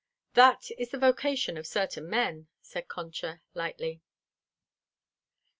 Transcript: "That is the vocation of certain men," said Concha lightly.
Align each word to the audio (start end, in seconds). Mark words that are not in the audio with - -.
"That 0.33 0.71
is 0.79 0.89
the 0.89 0.97
vocation 0.97 1.57
of 1.57 1.67
certain 1.67 2.09
men," 2.09 2.47
said 2.63 2.87
Concha 2.87 3.43
lightly. 3.53 4.01